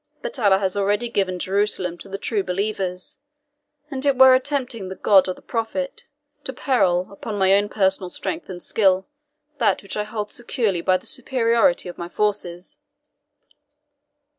But 0.23 0.39
Allah 0.39 0.57
has 0.57 0.75
already 0.75 1.09
given 1.09 1.37
Jerusalem 1.37 1.95
to 1.99 2.09
the 2.09 2.17
true 2.17 2.41
believers, 2.41 3.19
and 3.91 4.03
it 4.03 4.17
were 4.17 4.33
a 4.33 4.39
tempting 4.39 4.89
the 4.89 4.95
God 4.95 5.27
of 5.27 5.35
the 5.35 5.43
Prophet 5.43 6.07
to 6.43 6.51
peril, 6.51 7.09
upon 7.11 7.37
my 7.37 7.53
own 7.53 7.69
personal 7.69 8.09
strength 8.09 8.49
and 8.49 8.63
skill, 8.63 9.05
that 9.59 9.83
which 9.83 9.95
I 9.95 10.05
hold 10.05 10.31
securely 10.33 10.81
by 10.81 10.97
the 10.97 11.05
superiority 11.05 11.87
of 11.87 11.99
my 11.99 12.09
forces." 12.09 12.79